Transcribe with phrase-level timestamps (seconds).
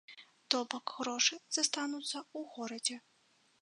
[0.53, 2.95] То бок, грошы застануцца ў горадзе.